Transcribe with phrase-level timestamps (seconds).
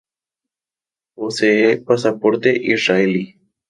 [1.13, 3.39] Posee pasaporte israelí.